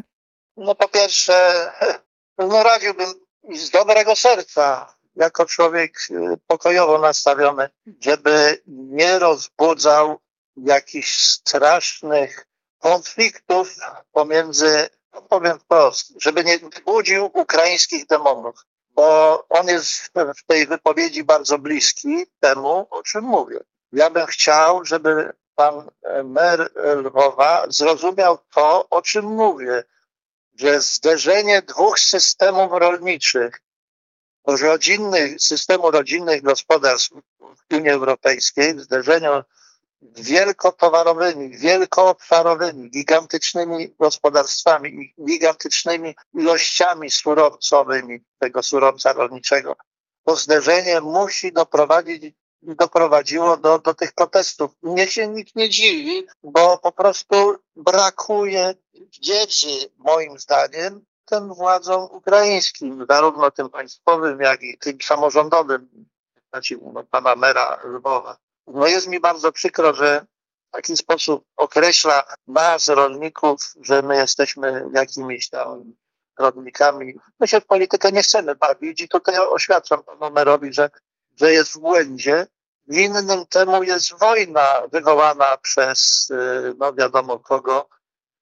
No 0.58 0.76
po 0.76 0.88
pierwsze, 0.88 1.54
no 2.38 2.64
radziłbym 2.64 3.08
z 3.54 3.70
dobrego 3.70 4.16
serca, 4.16 4.94
jako 5.20 5.46
człowiek 5.46 5.98
y, 6.12 6.38
pokojowo 6.48 6.98
nastawiony, 6.98 7.70
żeby 8.02 8.62
nie 8.68 9.20
rozbudzał 9.20 10.20
jakichś 10.58 11.18
strasznych 11.18 12.46
konfliktów 12.80 13.76
pomiędzy, 14.12 14.90
no 15.14 15.22
powiem 15.22 15.60
wprost, 15.60 16.14
żeby 16.22 16.44
nie 16.44 16.60
budził 16.86 17.26
ukraińskich 17.34 18.06
demonów, 18.06 18.56
bo 18.90 19.46
on 19.50 19.68
jest 19.68 20.12
w 20.38 20.46
tej 20.48 20.68
wypowiedzi 20.68 21.24
bardzo 21.24 21.58
bliski 21.58 22.26
temu, 22.40 22.88
o 22.90 23.04
czym 23.04 23.24
mówię. 23.24 23.60
Ja 23.92 24.10
bym 24.10 24.26
chciał, 24.26 24.86
żeby 24.86 25.34
pan 25.56 25.90
mer 26.24 26.72
Lwowa 26.76 27.66
zrozumiał 27.70 28.38
to, 28.54 28.90
o 28.90 29.02
czym 29.02 29.26
mówię 29.26 29.84
że 30.60 30.82
zderzenie 30.82 31.62
dwóch 31.62 32.00
systemów 32.00 32.72
rolniczych, 32.72 33.62
rodzinnych, 34.48 35.42
systemu 35.42 35.92
rodzinnych 35.92 36.42
gospodarstw 36.42 37.12
w 37.40 37.74
Unii 37.74 37.90
Europejskiej, 37.90 38.76
w 38.76 38.82
zderzeniu 38.82 39.44
wielkotowarowymi, 40.02 41.58
wielkoobszarowymi, 41.58 42.90
gigantycznymi 42.90 43.96
gospodarstwami 44.00 44.90
i 44.90 45.26
gigantycznymi 45.26 46.16
ilościami 46.34 47.12
surowcowymi 47.12 48.20
tego 48.40 48.64
surowca 48.64 49.14
rolniczego. 49.14 49.76
To 50.26 50.36
zderzenie 50.36 51.02
musi 51.02 51.54
doprowadzić 51.54 52.34
doprowadziło 52.62 53.58
do, 53.58 53.80
do 53.80 53.94
tych 53.94 54.12
protestów. 54.12 54.72
Mnie 54.84 55.08
się 55.08 55.28
nikt 55.28 55.56
nie 55.56 55.70
dziwi, 55.70 56.28
bo 56.44 56.78
po 56.78 56.92
prostu 56.92 57.56
brakuje 57.76 58.74
wiedzy, 59.28 59.92
moim 59.98 60.40
zdaniem, 60.40 61.06
tym 61.30 61.54
władzom 61.54 62.04
ukraińskim, 62.12 63.06
zarówno 63.10 63.52
tym 63.52 63.70
państwowym, 63.70 64.42
jak 64.42 64.62
i 64.62 64.78
tym 64.78 65.02
samorządowym, 65.02 66.08
znaczy 66.50 66.80
no, 66.94 67.04
pana 67.04 67.36
mera 67.36 67.80
Lwowa. 67.84 68.38
No 68.68 68.88
jest 68.88 69.08
mi 69.08 69.20
bardzo 69.20 69.52
przykro, 69.52 69.94
że 69.94 70.26
w 70.68 70.72
taki 70.72 70.98
sposób 70.98 71.46
określa 71.58 72.24
nas, 72.48 72.88
rolników, 72.88 73.74
że 73.82 74.02
my 74.02 74.16
jesteśmy 74.16 74.90
jakimiś 74.94 75.50
tam 75.50 75.94
rolnikami. 76.40 77.14
My 77.40 77.48
się 77.48 77.62
w 77.62 77.66
politykę 77.66 78.12
nie 78.12 78.24
chcemy 78.24 78.56
bawić 78.56 79.02
i 79.02 79.10
tutaj 79.10 79.38
oświadczam 79.38 80.04
panu 80.04 80.34
merowi, 80.34 80.74
że 80.74 80.90
że 81.40 81.52
jest 81.52 81.72
w 81.72 81.80
błędzie. 81.80 82.48
Winnym 82.88 83.46
temu 83.46 83.84
jest 83.84 84.20
wojna 84.20 84.82
wywołana 84.92 85.58
przez, 85.58 86.30
y, 86.30 86.76
no 86.78 86.94
wiadomo 86.94 87.40
kogo, 87.40 87.90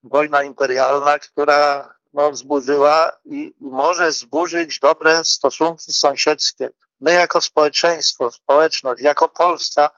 wojna 0.04 0.44
imperialna, 0.44 1.20
która 1.20 1.94
no, 2.14 2.36
zburzyła 2.36 3.12
i 3.26 3.54
może 3.60 4.12
zburzyć 4.12 4.80
dobre 4.80 5.26
stosunki 5.26 5.94
sąsiedzkie. 5.94 6.70
My 7.00 7.14
jako 7.14 7.42
społeczeństwo, 7.42 8.32
społeczność, 8.32 9.02
jako 9.02 9.30
Polska 9.30 9.90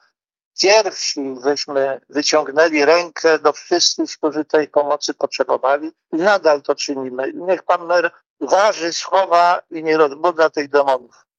pierwsi 0.62 1.34
żeśmy 1.44 2.00
wyciągnęli 2.08 2.84
rękę 2.84 3.38
do 3.38 3.52
wszystkich, 3.52 4.16
którzy 4.16 4.44
tej 4.44 4.68
pomocy 4.68 5.14
potrzebowali 5.14 5.92
i 6.12 6.16
nadal 6.16 6.62
to 6.62 6.74
czynimy. 6.74 7.32
Niech 7.34 7.62
pan 7.62 7.86
mer 7.86 8.10
waży 8.40 8.92
słowa 8.92 9.62
i 9.70 9.82
nie 9.82 9.96
rozbudza 9.96 10.50
tych 10.50 10.68
demonów. 10.68 11.29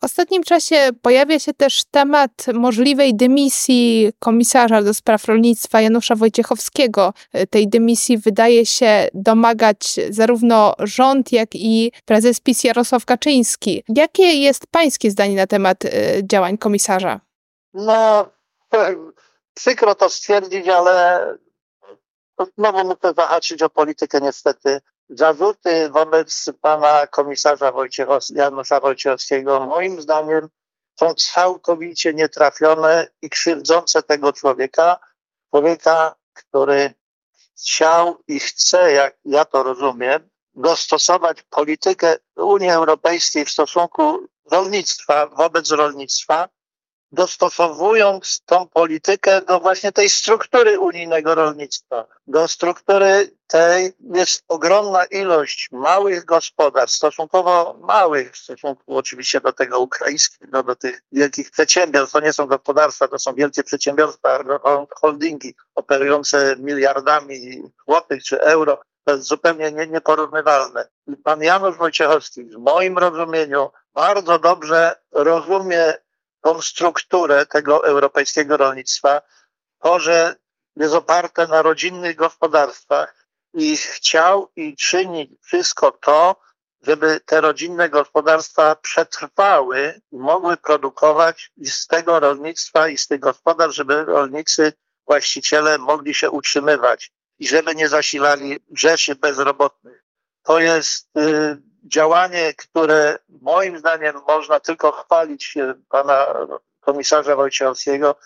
W 0.00 0.04
ostatnim 0.04 0.42
czasie 0.42 0.90
pojawia 1.02 1.38
się 1.38 1.54
też 1.54 1.84
temat 1.84 2.46
możliwej 2.54 3.14
dymisji 3.14 4.12
komisarza 4.18 4.82
do 4.82 4.94
spraw 4.94 5.24
rolnictwa 5.24 5.80
Janusza 5.80 6.14
Wojciechowskiego. 6.14 7.12
Tej 7.50 7.68
dymisji 7.68 8.18
wydaje 8.18 8.66
się 8.66 9.08
domagać 9.14 9.94
zarówno 10.10 10.74
rząd, 10.78 11.32
jak 11.32 11.48
i 11.54 11.92
prezes 12.04 12.40
PiS 12.40 12.64
Jarosław 12.64 13.04
Kaczyński. 13.04 13.84
Jakie 13.88 14.22
jest 14.22 14.66
pańskie 14.66 15.10
zdanie 15.10 15.36
na 15.36 15.46
temat 15.46 15.84
y, 15.84 15.90
działań 16.30 16.58
komisarza? 16.58 17.20
No, 17.74 18.30
przykro 19.54 19.94
to 19.94 20.08
stwierdzić, 20.08 20.68
ale 20.68 21.26
znowu 22.58 22.78
muszę 22.78 23.14
zahaczyć 23.16 23.62
o 23.62 23.70
politykę 23.70 24.20
niestety. 24.20 24.80
Zarzuty 25.10 25.90
wobec 25.90 26.50
pana 26.60 27.06
komisarza 27.06 27.72
Wojciechowskiego, 27.72 28.40
Janusza 28.40 28.80
Wojciechowskiego 28.80 29.66
moim 29.66 30.02
zdaniem 30.02 30.48
są 31.00 31.14
całkowicie 31.14 32.14
nietrafione 32.14 33.08
i 33.22 33.30
krzywdzące 33.30 34.02
tego 34.02 34.32
człowieka. 34.32 34.98
Człowieka, 35.50 36.14
który 36.32 36.94
chciał 37.58 38.22
i 38.28 38.40
chce, 38.40 38.92
jak 38.92 39.16
ja 39.24 39.44
to 39.44 39.62
rozumiem, 39.62 40.28
dostosować 40.54 41.42
politykę 41.42 42.16
Unii 42.36 42.70
Europejskiej 42.70 43.44
w 43.44 43.50
stosunku 43.50 44.26
rolnictwa, 44.50 45.26
wobec 45.26 45.70
rolnictwa, 45.70 46.48
dostosowując 47.12 48.42
tą 48.46 48.68
politykę 48.68 49.40
do 49.40 49.60
właśnie 49.60 49.92
tej 49.92 50.08
struktury 50.08 50.78
unijnego 50.78 51.34
rolnictwa. 51.34 52.06
Do 52.26 52.48
struktury 52.48 53.30
tej 53.46 53.92
jest 54.14 54.44
ogromna 54.48 55.04
ilość 55.04 55.68
małych 55.72 56.24
gospodarstw, 56.24 56.96
stosunkowo 56.96 57.76
małych, 57.80 58.32
w 58.32 58.38
stosunku 58.38 58.96
oczywiście 58.96 59.40
do 59.40 59.52
tego 59.52 59.80
ukraińskiego, 59.80 60.62
do 60.62 60.76
tych 60.76 61.02
wielkich 61.12 61.50
przedsiębiorstw. 61.50 62.12
To 62.12 62.20
nie 62.20 62.32
są 62.32 62.46
gospodarstwa, 62.46 63.08
to 63.08 63.18
są 63.18 63.34
wielkie 63.34 63.62
przedsiębiorstwa, 63.62 64.44
holdingi 65.00 65.54
operujące 65.74 66.56
miliardami 66.58 67.62
złotych 67.86 68.24
czy 68.24 68.40
euro. 68.40 68.80
To 69.04 69.14
jest 69.14 69.28
zupełnie 69.28 69.72
nie, 69.72 69.86
nieporównywalne. 69.86 70.88
Pan 71.24 71.42
Janusz 71.42 71.76
Wojciechowski 71.76 72.44
w 72.44 72.58
moim 72.58 72.98
rozumieniu 72.98 73.70
bardzo 73.94 74.38
dobrze 74.38 74.96
rozumie 75.12 75.94
tą 76.40 76.62
strukturę 76.62 77.46
tego 77.46 77.86
europejskiego 77.86 78.56
rolnictwa, 78.56 79.22
to, 79.82 80.00
że 80.00 80.36
jest 80.76 80.94
oparte 80.94 81.46
na 81.46 81.62
rodzinnych 81.62 82.16
gospodarstwach 82.16 83.26
i 83.54 83.76
chciał 83.76 84.50
i 84.56 84.76
czyni 84.76 85.38
wszystko 85.42 85.90
to, 85.92 86.36
żeby 86.82 87.20
te 87.26 87.40
rodzinne 87.40 87.88
gospodarstwa 87.88 88.76
przetrwały 88.76 90.00
i 90.12 90.16
mogły 90.16 90.56
produkować 90.56 91.52
i 91.56 91.66
z 91.66 91.86
tego 91.86 92.20
rolnictwa 92.20 92.88
i 92.88 92.98
z 92.98 93.06
tych 93.06 93.20
gospodarstw, 93.20 93.76
żeby 93.76 94.04
rolnicy, 94.04 94.72
właściciele 95.06 95.78
mogli 95.78 96.14
się 96.14 96.30
utrzymywać 96.30 97.12
i 97.38 97.48
żeby 97.48 97.74
nie 97.74 97.88
zasilali 97.88 98.58
rzeszy 98.74 99.14
bezrobotnych. 99.14 99.99
To 100.42 100.60
jest 100.60 101.16
y, 101.16 101.56
działanie, 101.84 102.54
które 102.54 103.18
moim 103.28 103.78
zdaniem 103.78 104.20
można 104.28 104.60
tylko 104.60 104.92
chwalić 104.92 105.54
pana 105.88 106.26
komisarza 106.80 107.36
Wojciechowskiego 107.36 108.16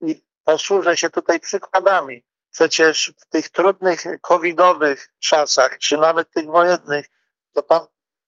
i 0.00 0.24
posłużę 0.44 0.96
się 0.96 1.10
tutaj 1.10 1.40
przykładami. 1.40 2.24
Przecież 2.50 3.12
w 3.18 3.26
tych 3.26 3.48
trudnych 3.48 4.04
covidowych 4.20 5.08
czasach, 5.18 5.78
czy 5.78 5.98
nawet 5.98 6.30
tych 6.30 6.46
wojennych, 6.46 7.06
to 7.52 7.62
pan 7.62 7.86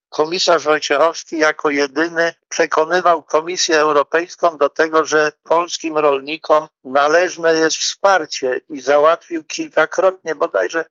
komisarz 0.09 0.65
Wojciechowski 0.65 1.39
jako 1.39 1.71
jedyny 1.71 2.35
przekonywał 2.49 3.23
Komisję 3.23 3.79
Europejską 3.79 4.59
do 4.59 4.69
tego, 4.69 5.05
że 5.05 5.33
polskim 5.43 5.99
rolnikom 5.99 6.69
należne 6.85 7.55
jest 7.55 7.77
wsparcie 7.77 8.61
i 8.69 8.81
załatwił 8.81 9.45
kilkakrotnie 9.45 10.35
bodajże 10.35 10.85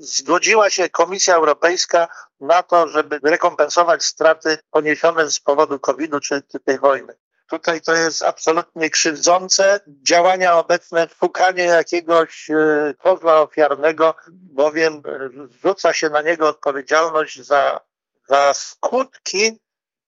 zgodziła 0.00 0.70
się 0.70 0.88
Komisja 0.88 1.36
Europejska 1.36 2.08
na 2.40 2.62
to, 2.62 2.88
żeby 2.88 3.20
rekompensować 3.22 4.04
straty 4.04 4.58
poniesione 4.70 5.30
z 5.30 5.40
powodu 5.40 5.78
COVID-u 5.78 6.20
czy, 6.20 6.42
tej 6.64 6.78
wojny. 6.78 7.14
Tutaj 7.50 7.80
to 7.80 7.94
jest 7.94 8.22
absolutnie 8.22 8.90
krzywdzące. 8.90 9.80
Działania 9.86 10.58
obecne, 10.58 11.08
szukanie 11.20 11.64
jakiegoś 11.64 12.50
e, 12.50 12.94
kozła 12.98 13.40
ofiarnego, 13.40 14.14
bowiem 14.32 14.94
e, 14.94 15.30
rzuca 15.62 15.92
się 15.92 16.10
na 16.10 16.22
niego 16.22 16.48
odpowiedzialność 16.48 17.42
za, 17.42 17.80
za 18.28 18.54
skutki 18.54 19.60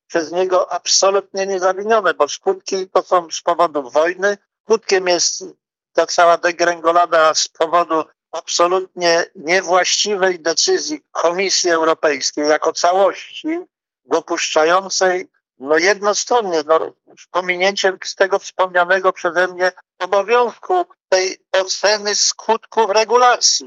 przez 0.07 0.33
niego 0.33 0.73
absolutnie 0.73 1.47
niezawinione, 1.47 2.15
bo 2.15 2.29
skutki 2.29 2.91
to 2.91 3.03
są 3.03 3.31
z 3.31 3.43
powodu 3.43 3.91
wojny. 3.91 4.39
Skutkiem 4.63 5.09
jest 5.09 5.45
ta 5.93 6.07
cała 6.07 6.39
degrengolada 6.39 7.35
z 7.35 7.49
powodu 7.49 8.05
absolutnie 8.35 9.25
niewłaściwej 9.35 10.41
decyzji 10.41 11.05
Komisji 11.11 11.71
Europejskiej 11.71 12.49
jako 12.49 12.73
całości, 12.73 13.59
dopuszczającej 14.05 15.29
no 15.59 15.79
jednostronnie, 15.79 16.63
no, 16.67 16.93
z 17.19 17.27
pominięciem 17.31 17.99
z 18.05 18.15
tego 18.15 18.39
wspomnianego 18.39 19.13
przeze 19.13 19.49
mnie 19.49 19.73
obowiązku 19.99 20.85
tej 21.09 21.39
oceny 21.53 22.15
skutków 22.15 22.91
regulacji. 22.91 23.67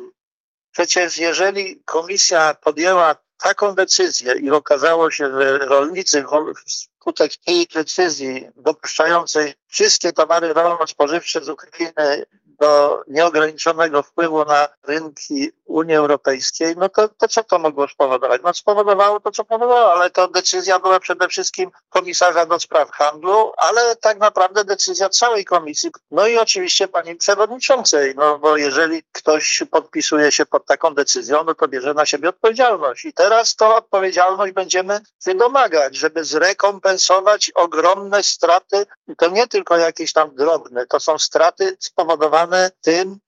Przecież 0.71 1.17
jeżeli 1.17 1.81
komisja 1.85 2.53
podjęła 2.53 3.15
taką 3.37 3.75
decyzję 3.75 4.33
i 4.33 4.51
okazało 4.51 5.11
się, 5.11 5.31
że 5.31 5.57
rolnicy 5.57 6.25
wskutek 6.65 7.31
tej 7.45 7.67
decyzji 7.67 8.49
dopuszczającej 8.55 9.53
wszystkie 9.67 10.13
towary 10.13 10.53
rolno-spożywcze 10.53 11.43
z 11.43 11.49
Ukrainy 11.49 12.25
do 12.59 13.03
nieograniczonego 13.07 14.03
wpływu 14.03 14.45
na 14.45 14.67
rynki 14.83 15.51
Unii 15.65 15.95
Europejskiej, 15.95 16.75
no 16.77 16.89
to, 16.89 17.07
to 17.07 17.27
co 17.27 17.43
to 17.43 17.59
mogło 17.59 17.87
spowodować? 17.87 18.41
No 18.43 18.53
spowodowało 18.53 19.19
to, 19.19 19.31
co 19.31 19.43
spowodowało, 19.43 19.93
ale 19.93 20.09
to 20.09 20.27
decyzja 20.27 20.79
była 20.79 20.99
przede 20.99 21.27
wszystkim 21.27 21.71
komisarza 21.89 22.45
do 22.45 22.59
spraw 22.59 22.91
handlu, 22.91 23.51
ale 23.57 23.95
tak 23.95 24.19
naprawdę 24.19 24.63
decyzja 24.63 25.09
całej 25.09 25.45
komisji, 25.45 25.91
no 26.11 26.27
i 26.27 26.37
oczywiście 26.37 26.87
pani 26.87 27.15
przewodniczącej, 27.15 28.13
no 28.15 28.39
bo 28.39 28.57
jeżeli 28.57 29.03
ktoś 29.11 29.63
podpisuje 29.71 30.31
się 30.31 30.45
pod 30.45 30.65
taką 30.65 30.93
decyzją, 30.93 31.43
no 31.43 31.55
to 31.55 31.67
bierze 31.67 31.93
na 31.93 32.05
siebie 32.05 32.29
odpowiedzialność. 32.29 33.05
I 33.05 33.13
teraz 33.13 33.55
tą 33.55 33.75
odpowiedzialność 33.75 34.53
będziemy 34.53 34.99
domagać, 35.35 35.95
żeby 35.95 36.23
zrekompensować 36.23 37.51
ogromne 37.55 38.23
straty, 38.23 38.85
i 39.07 39.15
to 39.15 39.29
nie 39.29 39.47
tylko 39.47 39.77
jakieś 39.77 40.13
tam 40.13 40.35
drobne, 40.35 40.85
to 40.85 40.99
są 40.99 41.17
straty 41.17 41.77
spowodowane 41.79 42.46
tym, 42.81 43.19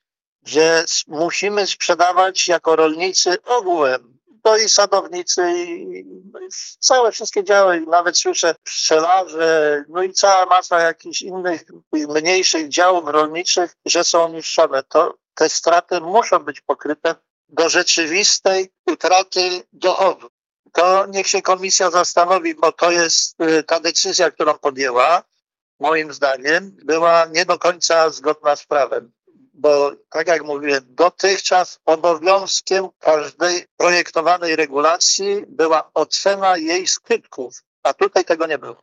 że 0.45 0.86
musimy 1.08 1.67
sprzedawać 1.67 2.47
jako 2.47 2.75
rolnicy 2.75 3.38
ogółem. 3.43 4.19
To 4.43 4.58
i 4.58 4.69
sadownicy, 4.69 5.51
i, 5.55 6.03
no 6.34 6.39
całe 6.79 7.12
wszystkie 7.12 7.43
działy, 7.43 7.82
nawet 7.88 8.17
słyszę 8.17 8.55
pszczelarze, 8.63 9.84
no 9.89 10.03
i 10.03 10.13
cała 10.13 10.45
masa 10.45 10.79
jakichś 10.79 11.21
innych, 11.21 11.65
mniejszych 11.93 12.69
działów 12.69 13.03
rolniczych, 13.08 13.75
że 13.86 14.03
są 14.03 14.34
niszczone. 14.34 14.84
To 14.84 15.17
te 15.34 15.49
straty 15.49 16.01
muszą 16.01 16.39
być 16.39 16.62
pokryte 16.62 17.15
do 17.49 17.69
rzeczywistej 17.69 18.69
utraty 18.88 19.63
dochodu. 19.73 20.27
To 20.73 21.05
niech 21.05 21.27
się 21.27 21.41
komisja 21.41 21.91
zastanowi, 21.91 22.55
bo 22.55 22.71
to 22.71 22.91
jest 22.91 23.41
y, 23.41 23.63
ta 23.63 23.79
decyzja, 23.79 24.32
którą 24.32 24.58
podjęła, 24.58 25.23
moim 25.79 26.13
zdaniem, 26.13 26.77
była 26.83 27.25
nie 27.25 27.45
do 27.45 27.59
końca 27.59 28.09
zgodna 28.09 28.55
z 28.55 28.65
prawem 28.65 29.11
bo 29.59 29.91
tak 30.09 30.27
jak 30.27 30.43
mówiłem, 30.43 30.83
dotychczas 30.87 31.79
obowiązkiem 31.85 32.87
każdej 32.99 33.65
projektowanej 33.77 34.55
regulacji 34.55 35.45
była 35.47 35.91
ocena 35.93 36.57
jej 36.57 36.87
skutków, 36.87 37.63
a 37.83 37.93
tutaj 37.93 38.25
tego 38.25 38.47
nie 38.47 38.57
było. 38.57 38.81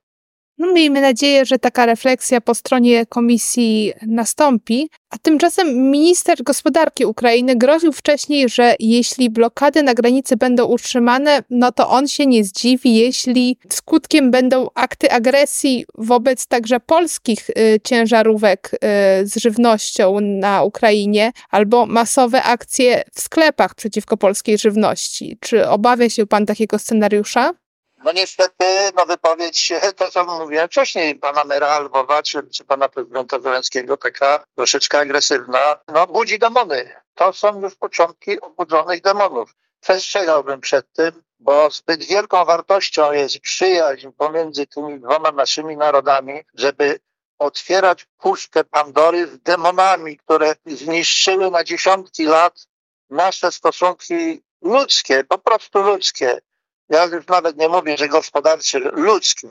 No, 0.59 0.73
miejmy 0.73 1.01
nadzieję, 1.01 1.45
że 1.45 1.59
taka 1.59 1.87
refleksja 1.87 2.41
po 2.41 2.55
stronie 2.55 3.07
komisji 3.07 3.93
nastąpi. 4.07 4.91
A 5.11 5.19
tymczasem 5.19 5.91
minister 5.91 6.43
gospodarki 6.43 7.07
Ukrainy 7.07 7.57
groził 7.57 7.93
wcześniej, 7.93 8.49
że 8.49 8.75
jeśli 8.79 9.31
blokady 9.31 9.83
na 9.83 9.95
granicy 9.95 10.37
będą 10.37 10.65
utrzymane, 10.65 11.43
no 11.51 11.73
to 11.73 11.91
on 11.91 12.09
się 12.09 12.27
nie 12.27 12.45
zdziwi, 12.45 12.95
jeśli 12.95 13.59
skutkiem 13.69 14.31
będą 14.31 14.69
akty 14.75 15.11
agresji 15.11 15.85
wobec 15.95 16.47
także 16.47 16.81
polskich 16.81 17.51
y, 17.51 17.81
ciężarówek 17.85 18.71
y, 18.75 18.79
z 19.27 19.37
żywnością 19.37 20.21
na 20.21 20.63
Ukrainie 20.63 21.33
albo 21.51 21.87
masowe 21.87 22.43
akcje 22.43 23.05
w 23.15 23.21
sklepach 23.21 23.75
przeciwko 23.75 24.17
polskiej 24.17 24.59
żywności. 24.59 25.39
Czy 25.41 25.69
obawia 25.69 26.11
się 26.11 26.27
pan 26.27 26.47
takiego 26.47 26.79
scenariusza? 26.79 27.66
No 28.07 28.13
niestety, 28.13 28.65
no 28.97 29.07
wypowiedź, 29.07 29.73
to 29.97 30.11
co 30.11 30.25
mówiłem 30.25 30.69
wcześniej, 30.69 31.15
pana 31.15 31.45
mera 31.45 31.81
Lwowa, 31.81 32.23
czy, 32.23 32.43
czy 32.51 32.65
pana 32.65 32.89
prezydenta 32.89 33.41
Zełenskiego, 33.41 33.97
taka 33.97 34.45
troszeczkę 34.57 34.99
agresywna, 34.99 35.79
no 35.89 36.07
budzi 36.07 36.39
demony. 36.39 36.93
To 37.15 37.33
są 37.33 37.61
już 37.61 37.75
początki 37.75 38.41
obudzonych 38.41 39.01
demonów. 39.01 39.55
Przestrzegałbym 39.81 40.61
przed 40.61 40.93
tym, 40.93 41.23
bo 41.39 41.71
zbyt 41.71 42.05
wielką 42.05 42.45
wartością 42.45 43.13
jest 43.13 43.41
przyjaźń 43.41 44.09
pomiędzy 44.19 44.67
tymi 44.67 45.01
dwoma 45.01 45.33
naszymi 45.33 45.77
narodami, 45.77 46.41
żeby 46.55 46.99
otwierać 47.39 48.07
puszkę 48.19 48.65
Pandory 48.65 49.27
z 49.27 49.39
demonami, 49.39 50.17
które 50.17 50.55
zniszczyły 50.67 51.51
na 51.51 51.65
dziesiątki 51.65 52.25
lat 52.25 52.67
nasze 53.11 53.53
stosunki 53.53 54.43
ludzkie, 54.63 55.25
po 55.25 55.39
prostu 55.39 55.83
ludzkie. 55.83 56.41
Ja 56.89 57.05
już 57.05 57.27
nawet 57.27 57.57
nie 57.57 57.69
mówię, 57.69 57.97
że 57.97 58.09
gospodarcze, 58.09 58.79
ludzkie. 58.79 59.49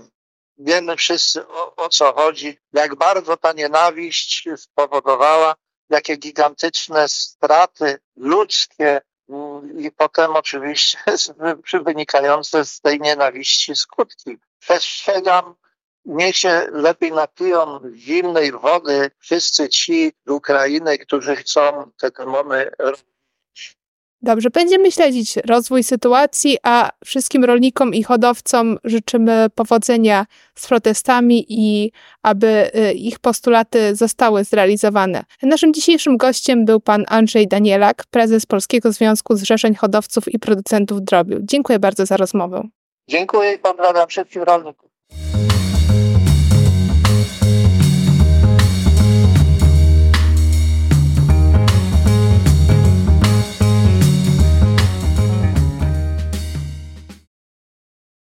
Wiemy 0.57 0.97
wszyscy 0.97 1.47
o, 1.47 1.75
o 1.75 1.89
co 1.89 2.13
chodzi, 2.13 2.57
jak 2.73 2.95
bardzo 2.95 3.37
ta 3.37 3.53
nienawiść 3.53 4.49
spowodowała, 4.57 5.55
jakie 5.89 6.15
gigantyczne 6.17 7.07
straty 7.07 7.97
ludzkie 8.15 9.01
mm, 9.29 9.79
i 9.79 9.91
potem 9.91 10.35
oczywiście 10.35 10.97
wynikające 11.85 12.65
z 12.65 12.81
tej 12.81 12.99
nienawiści 12.99 13.75
skutki. 13.75 14.37
Przestrzegam, 14.59 15.55
niech 16.05 16.37
się 16.37 16.67
lepiej 16.71 17.11
napiją 17.11 17.79
zimnej 17.95 18.51
wody 18.51 19.11
wszyscy 19.19 19.69
ci 19.69 20.11
z 20.25 20.31
Ukrainy, 20.31 20.97
którzy 20.97 21.35
chcą 21.35 21.91
te 21.97 22.11
demony 22.11 22.71
Dobrze, 24.21 24.49
będziemy 24.49 24.91
śledzić 24.91 25.37
rozwój 25.37 25.83
sytuacji, 25.83 26.57
a 26.63 26.89
wszystkim 27.05 27.43
rolnikom 27.43 27.93
i 27.93 28.03
hodowcom 28.03 28.77
życzymy 28.83 29.47
powodzenia 29.55 30.25
z 30.55 30.67
protestami 30.67 31.45
i 31.49 31.91
aby 32.23 32.71
y, 32.75 32.93
ich 32.93 33.19
postulaty 33.19 33.95
zostały 33.95 34.43
zrealizowane. 34.43 35.23
Naszym 35.43 35.73
dzisiejszym 35.73 36.17
gościem 36.17 36.65
był 36.65 36.79
pan 36.79 37.05
Andrzej 37.07 37.47
Danielak, 37.47 38.03
prezes 38.11 38.45
Polskiego 38.45 38.91
Związku 38.91 39.35
Zrzeszeń 39.35 39.75
Hodowców 39.75 40.33
i 40.33 40.39
Producentów 40.39 41.01
Drobiu. 41.01 41.37
Dziękuję 41.41 41.79
bardzo 41.79 42.05
za 42.05 42.17
rozmowę. 42.17 42.63
Dziękuję 43.09 43.53
i 43.53 43.59
pozdrawiam 43.59 44.07
wszystkich 44.07 44.43
rolników. 44.43 44.89